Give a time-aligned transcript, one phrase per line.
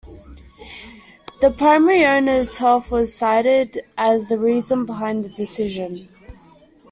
[1.41, 6.09] The primary owners health was cited as the reason behind the decision.